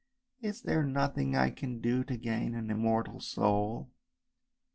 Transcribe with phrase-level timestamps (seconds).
[0.41, 3.91] Is there nothing I can do to gain an immortal soul?